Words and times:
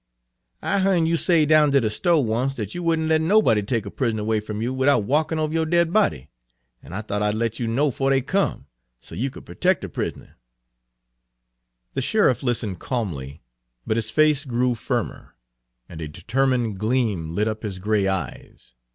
I 0.63 0.79
hearn 0.79 1.05
you 1.05 1.15
say 1.15 1.45
down 1.45 1.71
ter 1.71 1.79
de 1.79 1.91
sto' 1.91 2.19
once't 2.19 2.57
dat 2.57 2.73
you 2.73 2.81
would 2.81 2.97
n't 2.97 3.07
let 3.07 3.21
nobody 3.21 3.61
take 3.61 3.85
a 3.85 3.91
pris'ner 3.91 4.23
'way 4.25 4.37
Page 4.37 4.47
69 4.47 4.47
fum 4.55 4.61
you 4.63 4.73
widout 4.73 5.03
walkin' 5.03 5.37
over 5.37 5.53
yo' 5.53 5.63
dead 5.63 5.93
body, 5.93 6.27
en 6.81 6.91
I 6.91 7.03
thought 7.03 7.21
I'd 7.21 7.35
let 7.35 7.59
you 7.59 7.67
know 7.67 7.91
'fo' 7.91 8.09
dey 8.09 8.21
come, 8.21 8.65
so 8.99 9.13
yer 9.13 9.29
could 9.29 9.45
pertec' 9.45 9.79
de 9.81 9.87
pris'ner." 9.87 10.33
The 11.93 12.01
sheriff 12.01 12.41
listened 12.41 12.79
calmly, 12.79 13.43
but 13.85 13.95
his 13.95 14.09
face 14.09 14.43
grew 14.43 14.73
firmer, 14.73 15.35
and 15.87 16.01
a 16.01 16.07
determined 16.07 16.79
gleam 16.79 17.35
lit 17.35 17.47
up 17.47 17.61
his 17.61 17.77
gray 17.77 18.07
eyes. 18.07 18.73